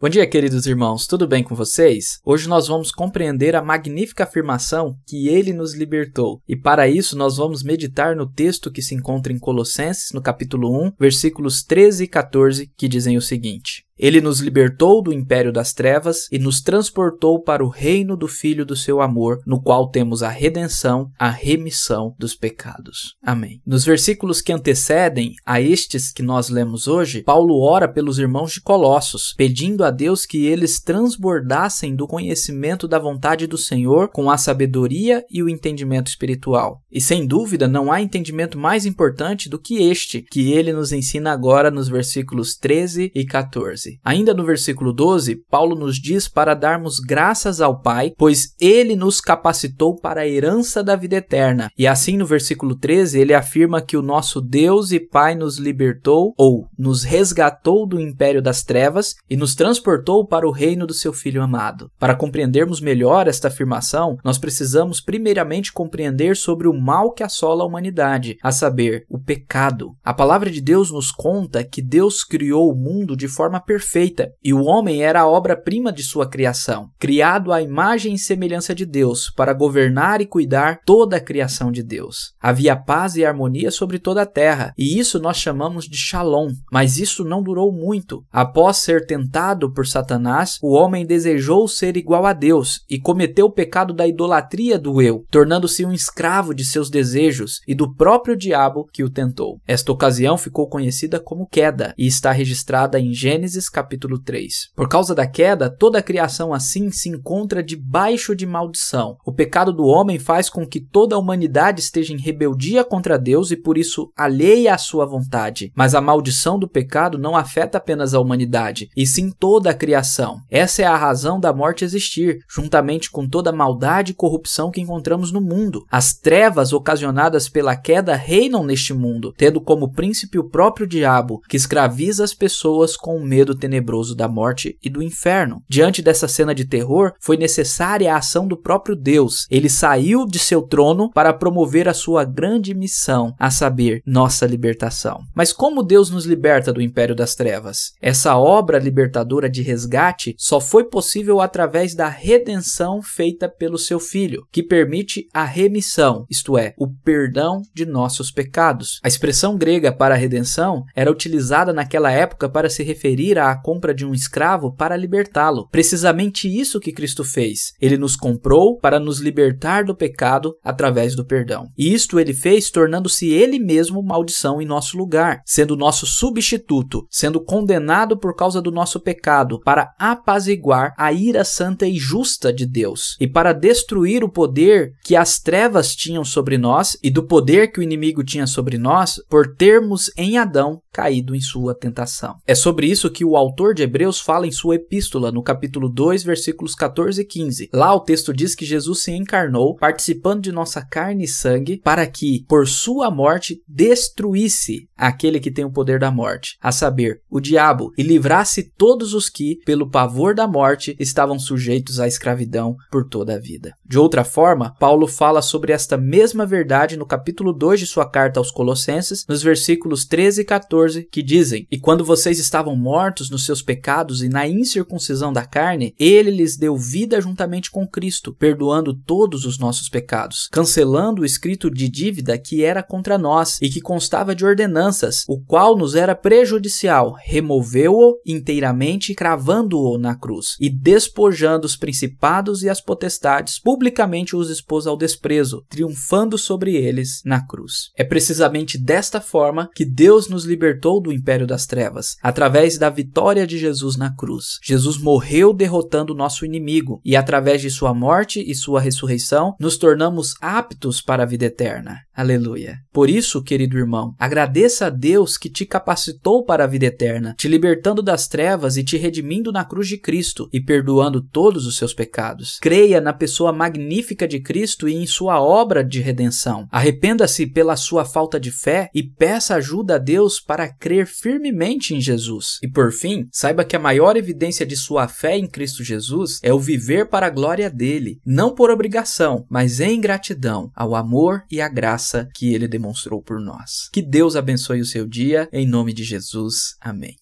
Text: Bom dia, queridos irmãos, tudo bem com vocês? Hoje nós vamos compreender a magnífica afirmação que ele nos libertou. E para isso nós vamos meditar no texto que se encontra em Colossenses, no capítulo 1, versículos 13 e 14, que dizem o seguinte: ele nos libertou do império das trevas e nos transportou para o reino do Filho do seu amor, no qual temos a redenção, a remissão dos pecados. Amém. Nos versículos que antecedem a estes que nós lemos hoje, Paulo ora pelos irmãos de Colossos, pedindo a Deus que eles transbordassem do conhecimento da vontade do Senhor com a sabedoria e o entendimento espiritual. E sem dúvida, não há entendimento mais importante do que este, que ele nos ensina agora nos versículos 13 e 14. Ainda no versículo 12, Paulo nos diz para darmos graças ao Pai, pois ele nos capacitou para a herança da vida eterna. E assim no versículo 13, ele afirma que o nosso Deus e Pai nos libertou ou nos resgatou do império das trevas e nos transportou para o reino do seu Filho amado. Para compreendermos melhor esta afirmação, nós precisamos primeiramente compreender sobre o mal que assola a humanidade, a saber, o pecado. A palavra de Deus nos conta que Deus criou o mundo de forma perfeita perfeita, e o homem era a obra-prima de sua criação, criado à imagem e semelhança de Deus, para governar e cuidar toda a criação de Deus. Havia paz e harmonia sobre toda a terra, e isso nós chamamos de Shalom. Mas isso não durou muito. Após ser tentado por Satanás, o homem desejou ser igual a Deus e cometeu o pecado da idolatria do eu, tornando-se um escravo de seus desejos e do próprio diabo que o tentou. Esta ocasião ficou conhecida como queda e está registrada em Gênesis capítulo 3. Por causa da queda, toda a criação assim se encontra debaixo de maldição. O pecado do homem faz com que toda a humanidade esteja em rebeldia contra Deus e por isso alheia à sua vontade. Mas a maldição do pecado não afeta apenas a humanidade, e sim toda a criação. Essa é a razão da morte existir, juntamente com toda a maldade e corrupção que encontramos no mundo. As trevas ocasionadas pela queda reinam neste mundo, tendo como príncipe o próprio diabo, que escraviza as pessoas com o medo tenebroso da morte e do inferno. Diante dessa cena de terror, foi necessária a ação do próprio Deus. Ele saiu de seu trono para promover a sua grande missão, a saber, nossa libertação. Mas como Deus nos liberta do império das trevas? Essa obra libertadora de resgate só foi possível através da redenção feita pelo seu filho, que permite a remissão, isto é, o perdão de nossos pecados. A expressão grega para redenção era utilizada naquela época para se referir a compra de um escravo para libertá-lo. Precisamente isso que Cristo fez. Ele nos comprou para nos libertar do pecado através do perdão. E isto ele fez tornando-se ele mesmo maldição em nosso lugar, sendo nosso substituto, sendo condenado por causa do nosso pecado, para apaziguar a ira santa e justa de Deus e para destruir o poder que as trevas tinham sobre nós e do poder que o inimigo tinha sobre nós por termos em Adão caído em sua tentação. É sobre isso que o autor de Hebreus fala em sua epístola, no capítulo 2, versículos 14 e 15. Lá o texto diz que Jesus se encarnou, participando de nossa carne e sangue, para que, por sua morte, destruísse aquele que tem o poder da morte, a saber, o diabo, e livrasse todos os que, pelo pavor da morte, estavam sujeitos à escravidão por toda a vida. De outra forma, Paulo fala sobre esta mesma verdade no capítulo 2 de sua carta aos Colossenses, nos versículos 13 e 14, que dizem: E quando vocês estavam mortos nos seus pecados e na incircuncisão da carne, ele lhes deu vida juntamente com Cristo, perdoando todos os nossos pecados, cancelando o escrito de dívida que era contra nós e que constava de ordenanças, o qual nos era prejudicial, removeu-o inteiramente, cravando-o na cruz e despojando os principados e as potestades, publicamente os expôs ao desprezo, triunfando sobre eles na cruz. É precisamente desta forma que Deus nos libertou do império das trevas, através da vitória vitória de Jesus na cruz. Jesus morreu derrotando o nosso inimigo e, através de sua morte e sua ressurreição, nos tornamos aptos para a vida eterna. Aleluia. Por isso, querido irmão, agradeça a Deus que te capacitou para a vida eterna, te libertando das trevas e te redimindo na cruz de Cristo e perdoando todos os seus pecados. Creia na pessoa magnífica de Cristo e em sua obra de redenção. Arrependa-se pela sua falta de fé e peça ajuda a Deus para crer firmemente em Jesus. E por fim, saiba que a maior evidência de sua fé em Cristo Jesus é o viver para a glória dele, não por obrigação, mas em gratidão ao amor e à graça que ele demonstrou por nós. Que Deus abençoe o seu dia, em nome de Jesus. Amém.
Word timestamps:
Bom 0.00 0.08
dia, 0.08 0.24
queridos 0.28 0.64
irmãos, 0.64 1.08
tudo 1.08 1.26
bem 1.26 1.42
com 1.42 1.56
vocês? 1.56 2.20
Hoje 2.24 2.48
nós 2.48 2.68
vamos 2.68 2.92
compreender 2.92 3.56
a 3.56 3.64
magnífica 3.64 4.22
afirmação 4.22 4.96
que 5.04 5.26
ele 5.26 5.52
nos 5.52 5.74
libertou. 5.74 6.40
E 6.46 6.54
para 6.54 6.86
isso 6.86 7.18
nós 7.18 7.36
vamos 7.36 7.64
meditar 7.64 8.14
no 8.14 8.24
texto 8.24 8.70
que 8.70 8.80
se 8.80 8.94
encontra 8.94 9.32
em 9.32 9.40
Colossenses, 9.40 10.12
no 10.12 10.22
capítulo 10.22 10.70
1, 10.86 10.92
versículos 11.00 11.64
13 11.64 12.04
e 12.04 12.06
14, 12.06 12.70
que 12.76 12.86
dizem 12.86 13.16
o 13.16 13.20
seguinte: 13.20 13.87
ele 13.98 14.20
nos 14.20 14.40
libertou 14.40 15.02
do 15.02 15.12
império 15.12 15.52
das 15.52 15.72
trevas 15.72 16.28
e 16.30 16.38
nos 16.38 16.60
transportou 16.60 17.42
para 17.42 17.64
o 17.64 17.68
reino 17.68 18.16
do 18.16 18.28
Filho 18.28 18.64
do 18.64 18.76
seu 18.76 19.00
amor, 19.00 19.40
no 19.46 19.60
qual 19.60 19.90
temos 19.90 20.22
a 20.22 20.28
redenção, 20.28 21.10
a 21.18 21.30
remissão 21.30 22.14
dos 22.18 22.34
pecados. 22.34 23.16
Amém. 23.22 23.60
Nos 23.66 23.84
versículos 23.84 24.40
que 24.40 24.52
antecedem 24.52 25.34
a 25.44 25.60
estes 25.60 26.12
que 26.12 26.22
nós 26.22 26.48
lemos 26.48 26.86
hoje, 26.86 27.22
Paulo 27.22 27.60
ora 27.60 27.88
pelos 27.88 28.18
irmãos 28.18 28.52
de 28.52 28.60
Colossos, 28.60 29.34
pedindo 29.36 29.84
a 29.84 29.90
Deus 29.90 30.24
que 30.24 30.46
eles 30.46 30.80
transbordassem 30.80 31.96
do 31.96 32.06
conhecimento 32.06 32.86
da 32.86 32.98
vontade 32.98 33.46
do 33.46 33.58
Senhor 33.58 34.08
com 34.08 34.30
a 34.30 34.38
sabedoria 34.38 35.24
e 35.30 35.42
o 35.42 35.48
entendimento 35.48 36.08
espiritual. 36.08 36.82
E 36.90 37.00
sem 37.00 37.26
dúvida, 37.26 37.66
não 37.66 37.90
há 37.90 38.00
entendimento 38.00 38.58
mais 38.58 38.86
importante 38.86 39.48
do 39.48 39.58
que 39.58 39.82
este, 39.82 40.22
que 40.22 40.52
ele 40.52 40.72
nos 40.72 40.92
ensina 40.92 41.32
agora 41.32 41.70
nos 41.70 41.88
versículos 41.88 42.56
13 42.56 43.10
e 43.14 43.24
14. 43.24 43.87
Ainda 44.04 44.34
no 44.34 44.44
versículo 44.44 44.92
12, 44.92 45.36
Paulo 45.50 45.74
nos 45.74 45.96
diz 45.96 46.28
para 46.28 46.54
darmos 46.54 46.98
graças 46.98 47.60
ao 47.60 47.80
Pai, 47.80 48.12
pois 48.16 48.54
ele 48.60 48.96
nos 48.96 49.20
capacitou 49.20 49.96
para 49.96 50.22
a 50.22 50.28
herança 50.28 50.82
da 50.82 50.96
vida 50.96 51.16
eterna. 51.16 51.70
E 51.76 51.86
assim 51.86 52.16
no 52.16 52.26
versículo 52.26 52.74
13, 52.74 53.20
ele 53.20 53.34
afirma 53.34 53.80
que 53.80 53.96
o 53.96 54.02
nosso 54.02 54.40
Deus 54.40 54.92
e 54.92 55.00
Pai 55.00 55.34
nos 55.34 55.58
libertou 55.58 56.34
ou 56.36 56.68
nos 56.78 57.02
resgatou 57.02 57.86
do 57.86 58.00
império 58.00 58.42
das 58.42 58.62
trevas 58.62 59.14
e 59.28 59.36
nos 59.36 59.54
transportou 59.54 60.26
para 60.26 60.46
o 60.46 60.52
reino 60.52 60.86
do 60.86 60.94
seu 60.94 61.12
Filho 61.12 61.42
amado. 61.42 61.90
Para 61.98 62.14
compreendermos 62.14 62.80
melhor 62.80 63.28
esta 63.28 63.48
afirmação, 63.48 64.16
nós 64.24 64.38
precisamos 64.38 65.00
primeiramente 65.00 65.72
compreender 65.72 66.36
sobre 66.36 66.68
o 66.68 66.74
mal 66.74 67.12
que 67.12 67.22
assola 67.22 67.62
a 67.62 67.66
humanidade, 67.66 68.36
a 68.42 68.52
saber, 68.52 69.04
o 69.08 69.18
pecado. 69.18 69.92
A 70.04 70.14
palavra 70.14 70.50
de 70.50 70.60
Deus 70.60 70.90
nos 70.90 71.10
conta 71.10 71.64
que 71.64 71.82
Deus 71.82 72.24
criou 72.24 72.70
o 72.70 72.76
mundo 72.76 73.16
de 73.16 73.28
forma 73.28 73.60
perfeita 73.60 73.77
perfeita, 73.78 74.32
e 74.42 74.52
o 74.52 74.64
homem 74.64 75.04
era 75.04 75.20
a 75.20 75.28
obra-prima 75.28 75.92
de 75.92 76.02
sua 76.02 76.28
criação, 76.28 76.90
criado 76.98 77.52
à 77.52 77.62
imagem 77.62 78.14
e 78.14 78.18
semelhança 78.18 78.74
de 78.74 78.84
Deus, 78.84 79.30
para 79.36 79.52
governar 79.52 80.20
e 80.20 80.26
cuidar 80.26 80.80
toda 80.84 81.16
a 81.16 81.20
criação 81.20 81.70
de 81.70 81.80
Deus. 81.80 82.32
Havia 82.40 82.74
paz 82.74 83.14
e 83.14 83.24
harmonia 83.24 83.70
sobre 83.70 84.00
toda 84.00 84.22
a 84.22 84.26
terra, 84.26 84.72
e 84.76 84.98
isso 84.98 85.20
nós 85.20 85.36
chamamos 85.36 85.84
de 85.84 85.96
Shalom. 85.96 86.48
Mas 86.72 86.98
isso 86.98 87.24
não 87.24 87.40
durou 87.40 87.72
muito. 87.72 88.24
Após 88.32 88.78
ser 88.78 89.06
tentado 89.06 89.72
por 89.72 89.86
Satanás, 89.86 90.58
o 90.60 90.74
homem 90.74 91.06
desejou 91.06 91.68
ser 91.68 91.96
igual 91.96 92.26
a 92.26 92.32
Deus 92.32 92.80
e 92.90 92.98
cometeu 92.98 93.46
o 93.46 93.52
pecado 93.52 93.94
da 93.94 94.08
idolatria 94.08 94.76
do 94.76 95.00
eu, 95.00 95.24
tornando-se 95.30 95.84
um 95.84 95.92
escravo 95.92 96.52
de 96.52 96.64
seus 96.64 96.90
desejos 96.90 97.60
e 97.68 97.76
do 97.76 97.94
próprio 97.94 98.36
diabo 98.36 98.88
que 98.92 99.04
o 99.04 99.10
tentou. 99.10 99.60
Esta 99.68 99.92
ocasião 99.92 100.36
ficou 100.36 100.68
conhecida 100.68 101.20
como 101.20 101.46
queda 101.46 101.94
e 101.96 102.08
está 102.08 102.32
registrada 102.32 102.98
em 102.98 103.14
Gênesis 103.14 103.67
capítulo 103.68 104.18
3. 104.18 104.70
Por 104.74 104.88
causa 104.88 105.14
da 105.14 105.26
queda, 105.26 105.70
toda 105.70 105.98
a 105.98 106.02
criação 106.02 106.52
assim 106.52 106.90
se 106.90 107.08
encontra 107.08 107.62
debaixo 107.62 108.34
de 108.34 108.46
maldição. 108.46 109.16
O 109.24 109.32
pecado 109.32 109.72
do 109.72 109.84
homem 109.84 110.18
faz 110.18 110.48
com 110.48 110.66
que 110.66 110.80
toda 110.80 111.14
a 111.14 111.18
humanidade 111.18 111.80
esteja 111.80 112.12
em 112.12 112.18
rebeldia 112.18 112.84
contra 112.84 113.18
Deus 113.18 113.50
e 113.50 113.56
por 113.56 113.78
isso 113.78 114.10
alheia 114.16 114.74
à 114.74 114.78
sua 114.78 115.06
vontade. 115.06 115.72
Mas 115.74 115.94
a 115.94 116.00
maldição 116.00 116.58
do 116.58 116.68
pecado 116.68 117.18
não 117.18 117.36
afeta 117.36 117.78
apenas 117.78 118.14
a 118.14 118.20
humanidade, 118.20 118.88
e 118.96 119.06
sim 119.06 119.30
toda 119.30 119.70
a 119.70 119.74
criação. 119.74 120.40
Essa 120.50 120.82
é 120.82 120.84
a 120.84 120.96
razão 120.96 121.38
da 121.38 121.52
morte 121.52 121.84
existir, 121.84 122.38
juntamente 122.48 123.10
com 123.10 123.28
toda 123.28 123.50
a 123.50 123.52
maldade 123.52 124.12
e 124.12 124.14
corrupção 124.14 124.70
que 124.70 124.80
encontramos 124.80 125.32
no 125.32 125.40
mundo. 125.40 125.84
As 125.90 126.14
trevas 126.14 126.72
ocasionadas 126.72 127.48
pela 127.48 127.76
queda 127.76 128.14
reinam 128.14 128.64
neste 128.64 128.92
mundo, 128.92 129.32
tendo 129.36 129.60
como 129.60 129.92
príncipe 129.92 130.38
o 130.38 130.48
próprio 130.48 130.86
diabo, 130.86 131.40
que 131.48 131.56
escraviza 131.56 132.24
as 132.24 132.34
pessoas 132.34 132.96
com 132.96 133.16
o 133.16 133.24
medo 133.24 133.54
tenebroso 133.58 134.14
da 134.14 134.28
morte 134.28 134.78
e 134.82 134.88
do 134.88 135.02
inferno. 135.02 135.62
Diante 135.68 136.00
dessa 136.00 136.28
cena 136.28 136.54
de 136.54 136.64
terror, 136.64 137.12
foi 137.20 137.36
necessária 137.36 138.12
a 138.12 138.18
ação 138.18 138.46
do 138.46 138.56
próprio 138.56 138.96
Deus. 138.96 139.46
Ele 139.50 139.68
saiu 139.68 140.26
de 140.26 140.38
seu 140.38 140.62
trono 140.62 141.10
para 141.10 141.32
promover 141.32 141.88
a 141.88 141.94
sua 141.94 142.24
grande 142.24 142.74
missão, 142.74 143.34
a 143.38 143.50
saber, 143.50 144.02
nossa 144.06 144.46
libertação. 144.46 145.20
Mas 145.34 145.52
como 145.52 145.82
Deus 145.82 146.10
nos 146.10 146.24
liberta 146.24 146.72
do 146.72 146.80
império 146.80 147.14
das 147.14 147.34
trevas? 147.34 147.92
Essa 148.00 148.36
obra 148.36 148.78
libertadora 148.78 149.50
de 149.50 149.62
resgate 149.62 150.34
só 150.38 150.60
foi 150.60 150.84
possível 150.84 151.40
através 151.40 151.94
da 151.94 152.08
redenção 152.08 153.02
feita 153.02 153.48
pelo 153.48 153.78
seu 153.78 153.98
filho, 153.98 154.46
que 154.52 154.62
permite 154.62 155.26
a 155.32 155.44
remissão, 155.44 156.24
isto 156.30 156.56
é, 156.56 156.74
o 156.78 156.88
perdão 156.88 157.62
de 157.74 157.84
nossos 157.84 158.30
pecados. 158.30 159.00
A 159.02 159.08
expressão 159.08 159.56
grega 159.56 159.92
para 159.92 160.14
redenção 160.14 160.84
era 160.94 161.10
utilizada 161.10 161.72
naquela 161.72 162.10
época 162.10 162.48
para 162.48 162.68
se 162.68 162.82
referir 162.82 163.37
a 163.46 163.60
compra 163.60 163.94
de 163.94 164.04
um 164.04 164.12
escravo 164.12 164.74
para 164.74 164.96
libertá-lo. 164.96 165.68
Precisamente 165.70 166.48
isso 166.48 166.80
que 166.80 166.92
Cristo 166.92 167.24
fez. 167.24 167.72
Ele 167.80 167.96
nos 167.96 168.16
comprou 168.16 168.78
para 168.78 168.98
nos 168.98 169.20
libertar 169.20 169.84
do 169.84 169.94
pecado 169.94 170.54
através 170.62 171.14
do 171.14 171.24
perdão. 171.24 171.68
E 171.76 171.92
isto 171.92 172.18
ele 172.18 172.34
fez 172.34 172.70
tornando-se 172.70 173.28
ele 173.28 173.58
mesmo 173.58 174.02
maldição 174.02 174.60
em 174.60 174.66
nosso 174.66 174.96
lugar, 174.96 175.40
sendo 175.44 175.76
nosso 175.76 176.06
substituto, 176.06 177.06
sendo 177.10 177.42
condenado 177.42 178.18
por 178.18 178.34
causa 178.34 178.60
do 178.60 178.70
nosso 178.70 179.00
pecado, 179.00 179.60
para 179.60 179.92
apaziguar 179.98 180.94
a 180.96 181.12
ira 181.12 181.44
santa 181.44 181.86
e 181.86 181.96
justa 181.96 182.52
de 182.52 182.66
Deus 182.66 183.16
e 183.20 183.26
para 183.26 183.52
destruir 183.52 184.24
o 184.24 184.30
poder 184.30 184.92
que 185.04 185.16
as 185.16 185.38
trevas 185.38 185.94
tinham 185.94 186.24
sobre 186.24 186.58
nós 186.58 186.96
e 187.02 187.10
do 187.10 187.26
poder 187.26 187.72
que 187.72 187.80
o 187.80 187.82
inimigo 187.82 188.24
tinha 188.24 188.46
sobre 188.46 188.78
nós 188.78 189.20
por 189.28 189.54
termos 189.54 190.10
em 190.16 190.38
Adão 190.38 190.80
caído 190.92 191.34
em 191.34 191.40
sua 191.40 191.74
tentação. 191.74 192.36
É 192.46 192.54
sobre 192.54 192.88
isso 192.88 193.10
que 193.10 193.24
o 193.28 193.36
autor 193.36 193.74
de 193.74 193.82
Hebreus 193.82 194.20
fala 194.20 194.46
em 194.46 194.50
sua 194.50 194.76
epístola, 194.76 195.30
no 195.30 195.42
capítulo 195.42 195.88
2, 195.88 196.22
versículos 196.22 196.74
14 196.74 197.20
e 197.20 197.24
15. 197.24 197.68
Lá 197.72 197.94
o 197.94 198.00
texto 198.00 198.32
diz 198.32 198.54
que 198.54 198.64
Jesus 198.64 199.02
se 199.02 199.12
encarnou, 199.12 199.76
participando 199.76 200.40
de 200.40 200.50
nossa 200.50 200.80
carne 200.80 201.24
e 201.24 201.28
sangue, 201.28 201.80
para 201.84 202.06
que, 202.06 202.44
por 202.48 202.66
sua 202.66 203.10
morte, 203.10 203.62
destruísse 203.68 204.88
aquele 204.96 205.40
que 205.40 205.50
tem 205.50 205.64
o 205.64 205.70
poder 205.70 206.00
da 206.00 206.10
morte, 206.10 206.56
a 206.60 206.72
saber, 206.72 207.20
o 207.30 207.38
diabo, 207.38 207.92
e 207.98 208.02
livrasse 208.02 208.72
todos 208.76 209.12
os 209.12 209.28
que, 209.28 209.58
pelo 209.66 209.90
pavor 209.90 210.34
da 210.34 210.46
morte, 210.46 210.96
estavam 210.98 211.38
sujeitos 211.38 212.00
à 212.00 212.08
escravidão 212.08 212.74
por 212.90 213.06
toda 213.06 213.34
a 213.34 213.38
vida. 213.38 213.74
De 213.86 213.98
outra 213.98 214.24
forma, 214.24 214.74
Paulo 214.80 215.06
fala 215.06 215.42
sobre 215.42 215.72
esta 215.72 215.98
mesma 215.98 216.46
verdade 216.46 216.96
no 216.96 217.06
capítulo 217.06 217.52
2 217.52 217.80
de 217.80 217.86
sua 217.86 218.08
carta 218.08 218.40
aos 218.40 218.50
Colossenses, 218.50 219.24
nos 219.28 219.42
versículos 219.42 220.06
13 220.06 220.40
e 220.40 220.44
14, 220.44 221.08
que 221.10 221.22
dizem: 221.22 221.66
E 221.70 221.78
quando 221.78 222.04
vocês 222.04 222.38
estavam 222.38 222.76
mortos 222.76 223.17
nos 223.30 223.44
seus 223.44 223.60
pecados 223.60 224.22
e 224.22 224.28
na 224.28 224.46
incircuncisão 224.46 225.32
da 225.32 225.44
carne, 225.44 225.94
ele 225.98 226.30
lhes 226.30 226.56
deu 226.56 226.76
vida 226.76 227.20
juntamente 227.20 227.70
com 227.70 227.86
Cristo, 227.86 228.32
perdoando 228.32 228.94
todos 228.94 229.44
os 229.44 229.58
nossos 229.58 229.88
pecados, 229.88 230.48
cancelando 230.52 231.22
o 231.22 231.24
escrito 231.24 231.70
de 231.70 231.88
dívida 231.88 232.38
que 232.38 232.62
era 232.62 232.82
contra 232.82 233.18
nós 233.18 233.58
e 233.60 233.68
que 233.68 233.80
constava 233.80 234.34
de 234.34 234.44
ordenanças, 234.44 235.24
o 235.28 235.40
qual 235.40 235.76
nos 235.76 235.94
era 235.94 236.14
prejudicial, 236.14 237.16
removeu-o 237.18 238.20
inteiramente, 238.24 239.14
cravando-o 239.14 239.98
na 239.98 240.14
cruz 240.14 240.56
e 240.60 240.70
despojando 240.70 241.66
os 241.66 241.76
principados 241.76 242.62
e 242.62 242.68
as 242.68 242.80
potestades, 242.80 243.58
publicamente 243.58 244.36
os 244.36 244.50
expôs 244.50 244.86
ao 244.86 244.96
desprezo, 244.96 245.64
triunfando 245.68 246.38
sobre 246.38 246.76
eles 246.76 247.22
na 247.24 247.44
cruz. 247.44 247.90
É 247.96 248.04
precisamente 248.04 248.78
desta 248.78 249.20
forma 249.20 249.70
que 249.74 249.84
Deus 249.84 250.28
nos 250.28 250.44
libertou 250.44 251.00
do 251.00 251.12
império 251.12 251.46
das 251.46 251.66
trevas, 251.66 252.16
através 252.22 252.78
da 252.78 252.90
vitória 252.90 253.07
vitória 253.08 253.46
de 253.46 253.56
Jesus 253.56 253.96
na 253.96 254.14
cruz. 254.14 254.58
Jesus 254.62 254.98
morreu 254.98 255.54
derrotando 255.54 256.12
o 256.12 256.16
nosso 256.16 256.44
inimigo 256.44 257.00
e, 257.02 257.16
através 257.16 257.62
de 257.62 257.70
sua 257.70 257.94
morte 257.94 258.44
e 258.46 258.54
sua 258.54 258.82
ressurreição, 258.82 259.54
nos 259.58 259.78
tornamos 259.78 260.34
aptos 260.42 261.00
para 261.00 261.22
a 261.22 261.26
vida 261.26 261.46
eterna. 261.46 262.00
Aleluia. 262.14 262.78
Por 262.92 263.08
isso, 263.08 263.42
querido 263.42 263.78
irmão, 263.78 264.12
agradeça 264.18 264.86
a 264.86 264.90
Deus 264.90 265.38
que 265.38 265.48
te 265.48 265.64
capacitou 265.64 266.44
para 266.44 266.64
a 266.64 266.66
vida 266.66 266.86
eterna, 266.86 267.34
te 267.38 267.48
libertando 267.48 268.02
das 268.02 268.28
trevas 268.28 268.76
e 268.76 268.84
te 268.84 268.96
redimindo 268.96 269.52
na 269.52 269.64
cruz 269.64 269.88
de 269.88 269.96
Cristo 269.96 270.48
e 270.52 270.60
perdoando 270.60 271.22
todos 271.22 271.64
os 271.64 271.76
seus 271.76 271.94
pecados. 271.94 272.58
Creia 272.60 273.00
na 273.00 273.12
pessoa 273.12 273.52
magnífica 273.52 274.28
de 274.28 274.40
Cristo 274.40 274.88
e 274.88 274.94
em 274.94 275.06
sua 275.06 275.40
obra 275.40 275.82
de 275.82 276.00
redenção. 276.00 276.66
Arrependa-se 276.70 277.46
pela 277.46 277.76
sua 277.76 278.04
falta 278.04 278.38
de 278.38 278.50
fé 278.50 278.90
e 278.92 279.02
peça 279.02 279.54
ajuda 279.54 279.94
a 279.94 279.98
Deus 279.98 280.40
para 280.40 280.68
crer 280.68 281.06
firmemente 281.06 281.94
em 281.94 282.00
Jesus. 282.00 282.58
E 282.62 282.68
por 282.68 282.92
fim, 282.98 283.28
saiba 283.32 283.64
que 283.64 283.76
a 283.76 283.80
maior 283.80 284.16
evidência 284.16 284.66
de 284.66 284.76
sua 284.76 285.06
fé 285.06 285.36
em 285.36 285.46
Cristo 285.46 285.84
Jesus 285.84 286.38
é 286.42 286.52
o 286.52 286.58
viver 286.58 287.08
para 287.08 287.26
a 287.26 287.30
glória 287.30 287.70
dele, 287.70 288.20
não 288.24 288.54
por 288.54 288.70
obrigação, 288.70 289.46
mas 289.48 289.80
em 289.80 290.00
gratidão 290.00 290.70
ao 290.74 290.94
amor 290.94 291.42
e 291.50 291.60
à 291.60 291.68
graça 291.68 292.28
que 292.34 292.52
ele 292.54 292.66
demonstrou 292.66 293.22
por 293.22 293.40
nós. 293.40 293.88
Que 293.92 294.02
Deus 294.02 294.36
abençoe 294.36 294.80
o 294.80 294.86
seu 294.86 295.06
dia, 295.06 295.48
em 295.52 295.66
nome 295.66 295.92
de 295.92 296.04
Jesus. 296.04 296.76
Amém. 296.80 297.18